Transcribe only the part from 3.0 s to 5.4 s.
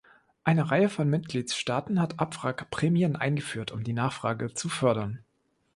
eingeführt, um die Nachfrage zu fördern.